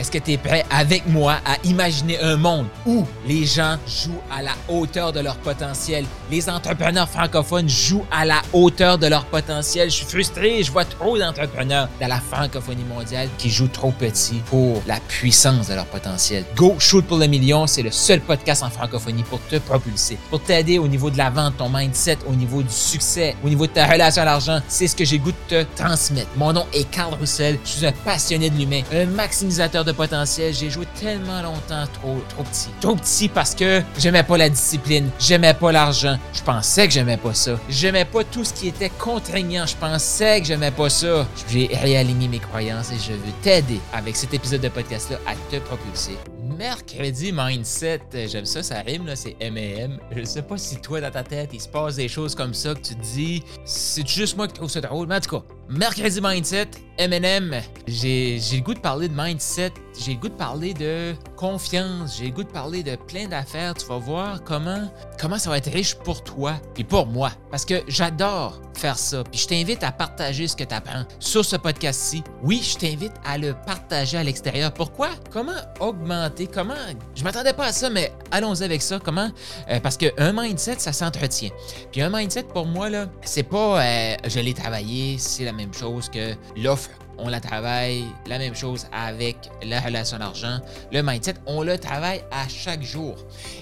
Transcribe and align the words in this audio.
Est-ce 0.00 0.10
que 0.10 0.16
tu 0.16 0.32
es 0.32 0.38
prêt 0.38 0.64
avec 0.70 1.06
moi 1.06 1.34
à 1.44 1.58
imaginer 1.64 2.18
un 2.22 2.38
monde 2.38 2.64
où 2.86 3.04
les 3.26 3.44
gens 3.44 3.76
jouent 3.86 4.22
à 4.34 4.40
la 4.40 4.52
hauteur 4.66 5.12
de 5.12 5.20
leur 5.20 5.36
potentiel? 5.36 6.06
Les 6.30 6.48
entrepreneurs 6.48 7.06
francophones 7.06 7.68
jouent 7.68 8.06
à 8.10 8.24
la 8.24 8.40
hauteur 8.54 8.96
de 8.96 9.06
leur 9.08 9.26
potentiel. 9.26 9.90
Je 9.90 9.96
suis 9.96 10.06
frustré, 10.06 10.62
je 10.62 10.72
vois 10.72 10.86
trop 10.86 11.18
d'entrepreneurs 11.18 11.90
dans 12.00 12.08
la 12.08 12.18
francophonie 12.18 12.84
mondiale 12.84 13.28
qui 13.36 13.50
jouent 13.50 13.68
trop 13.68 13.90
petit 13.90 14.36
pour 14.46 14.82
la 14.86 14.98
puissance 15.00 15.68
de 15.68 15.74
leur 15.74 15.84
potentiel. 15.84 16.46
Go 16.56 16.76
Shoot 16.78 17.04
pour 17.04 17.18
le 17.18 17.26
million, 17.26 17.66
c'est 17.66 17.82
le 17.82 17.90
seul 17.90 18.22
podcast 18.22 18.62
en 18.62 18.70
francophonie 18.70 19.24
pour 19.24 19.40
te 19.50 19.56
propulser, 19.56 20.16
pour 20.30 20.40
t'aider 20.40 20.78
au 20.78 20.88
niveau 20.88 21.10
de 21.10 21.18
la 21.18 21.28
vente, 21.28 21.58
ton 21.58 21.68
mindset, 21.68 22.16
au 22.26 22.32
niveau 22.32 22.62
du 22.62 22.72
succès, 22.72 23.36
au 23.44 23.50
niveau 23.50 23.66
de 23.66 23.72
ta 23.72 23.84
relation 23.84 24.22
à 24.22 24.24
l'argent. 24.24 24.60
C'est 24.66 24.86
ce 24.86 24.96
que 24.96 25.04
j'ai 25.04 25.18
goût 25.18 25.32
de 25.50 25.62
te 25.62 25.66
transmettre. 25.76 26.30
Mon 26.38 26.54
nom 26.54 26.64
est 26.72 26.90
Carl 26.90 27.12
Roussel, 27.20 27.58
je 27.66 27.70
suis 27.70 27.86
un 27.86 27.92
passionné 27.92 28.48
de 28.48 28.56
l'humain, 28.56 28.80
un 28.94 29.04
maximisateur 29.04 29.84
de 29.84 29.89
potentiel. 29.92 30.54
J'ai 30.54 30.70
joué 30.70 30.86
tellement 31.00 31.42
longtemps 31.42 31.84
trop, 31.92 32.22
trop 32.28 32.42
petit. 32.44 32.68
Trop 32.80 32.96
petit 32.96 33.28
parce 33.28 33.54
que 33.54 33.82
j'aimais 33.98 34.22
pas 34.22 34.36
la 34.36 34.48
discipline, 34.48 35.08
j'aimais 35.18 35.54
pas 35.54 35.72
l'argent. 35.72 36.18
Je 36.32 36.42
pensais 36.42 36.86
que 36.86 36.92
j'aimais 36.92 37.16
pas 37.16 37.34
ça. 37.34 37.58
J'aimais 37.68 38.04
pas 38.04 38.24
tout 38.24 38.44
ce 38.44 38.52
qui 38.52 38.68
était 38.68 38.90
contraignant. 38.90 39.66
Je 39.66 39.76
pensais 39.76 40.40
que 40.40 40.46
j'aimais 40.46 40.70
pas 40.70 40.90
ça. 40.90 41.26
J'ai 41.48 41.70
réaligné 41.72 42.28
mes 42.28 42.38
croyances 42.38 42.90
et 42.92 42.98
je 42.98 43.12
veux 43.12 43.32
t'aider 43.42 43.80
avec 43.92 44.16
cet 44.16 44.34
épisode 44.34 44.60
de 44.60 44.68
podcast-là 44.68 45.18
à 45.26 45.34
te 45.50 45.60
propulser 45.60 46.16
mercredi 46.60 47.32
mindset, 47.32 48.02
j'aime 48.12 48.44
ça, 48.44 48.62
ça 48.62 48.82
rime, 48.82 49.06
là, 49.06 49.16
c'est 49.16 49.34
M&M. 49.40 49.98
Je 50.14 50.24
sais 50.24 50.42
pas 50.42 50.58
si 50.58 50.76
toi, 50.76 51.00
dans 51.00 51.10
ta 51.10 51.22
tête, 51.22 51.50
il 51.54 51.60
se 51.60 51.68
passe 51.68 51.96
des 51.96 52.06
choses 52.06 52.34
comme 52.34 52.52
ça 52.52 52.74
que 52.74 52.80
tu 52.80 52.94
te 52.94 53.02
dis, 53.02 53.42
c'est 53.64 54.06
juste 54.06 54.36
moi 54.36 54.46
qui 54.46 54.52
trouve 54.52 54.68
ça 54.68 54.82
drôle, 54.82 55.06
mais 55.08 55.14
en 55.14 55.20
tout 55.20 55.38
cas, 55.38 55.42
mercredi 55.70 56.20
mindset, 56.20 56.68
M&M, 56.98 57.62
j'ai 57.86 58.40
le 58.52 58.60
goût 58.60 58.74
de 58.74 58.80
parler 58.80 59.08
de 59.08 59.14
mindset, 59.14 59.72
j'ai 59.98 60.14
le 60.14 60.18
goût 60.18 60.28
de 60.28 60.34
parler 60.34 60.74
de 60.74 61.14
confiance, 61.36 62.18
j'ai 62.18 62.26
le 62.26 62.32
goût 62.32 62.42
de 62.42 62.48
parler 62.50 62.82
de 62.82 62.96
plein 62.96 63.28
d'affaires. 63.28 63.74
Tu 63.74 63.86
vas 63.86 63.98
voir 63.98 64.42
comment, 64.42 64.90
comment 65.18 65.38
ça 65.38 65.48
va 65.48 65.58
être 65.58 65.70
riche 65.70 65.94
pour 65.94 66.24
toi 66.24 66.54
et 66.76 66.82
pour 66.82 67.06
moi. 67.06 67.30
Parce 67.50 67.64
que 67.64 67.82
j'adore 67.86 68.60
ça. 68.80 69.22
Puis 69.24 69.40
je 69.40 69.46
t'invite 69.46 69.84
à 69.84 69.92
partager 69.92 70.48
ce 70.48 70.56
que 70.56 70.64
tu 70.64 70.74
apprends 70.74 71.04
sur 71.18 71.44
ce 71.44 71.56
podcast-ci. 71.56 72.22
Oui, 72.42 72.62
je 72.62 72.76
t'invite 72.76 73.12
à 73.24 73.38
le 73.38 73.54
partager 73.66 74.18
à 74.18 74.24
l'extérieur. 74.24 74.72
Pourquoi? 74.72 75.10
Comment 75.30 75.52
augmenter? 75.80 76.46
Comment? 76.46 76.74
Je 77.14 77.22
m'attendais 77.22 77.52
pas 77.52 77.66
à 77.66 77.72
ça, 77.72 77.90
mais 77.90 78.12
allons-y 78.30 78.64
avec 78.64 78.82
ça. 78.82 78.98
Comment? 78.98 79.30
Euh, 79.70 79.80
parce 79.80 79.96
qu'un 79.96 80.32
mindset, 80.32 80.76
ça 80.78 80.92
s'entretient. 80.92 81.50
Puis 81.92 82.02
un 82.02 82.10
mindset, 82.10 82.44
pour 82.44 82.66
moi, 82.66 82.88
là, 82.88 83.06
c'est 83.22 83.42
pas 83.42 83.82
euh, 83.82 84.16
je 84.26 84.40
l'ai 84.40 84.54
travaillé, 84.54 85.18
c'est 85.18 85.44
la 85.44 85.52
même 85.52 85.74
chose 85.74 86.08
que 86.08 86.34
l'offre 86.56 86.90
on 87.22 87.28
la 87.28 87.40
travaille. 87.40 88.04
La 88.26 88.38
même 88.38 88.54
chose 88.54 88.86
avec 88.92 89.36
la 89.62 89.80
relation 89.80 90.18
d'argent, 90.18 90.60
le 90.92 91.02
mindset, 91.02 91.34
on 91.46 91.62
le 91.62 91.78
travaille 91.78 92.22
à 92.30 92.48
chaque 92.48 92.82
jour. 92.82 93.16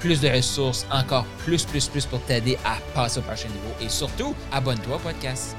Plus 0.00 0.20
de 0.20 0.28
ressources, 0.28 0.84
encore 0.90 1.24
plus, 1.44 1.64
plus, 1.64 1.86
plus 1.86 2.04
pour 2.04 2.20
t'aider 2.22 2.58
à 2.64 2.78
passer 2.96 3.20
au 3.20 3.22
prochain 3.22 3.46
niveau. 3.46 3.72
Et 3.80 3.88
surtout, 3.88 4.34
abonne-toi 4.50 4.96
au 4.96 4.98
podcast. 4.98 5.44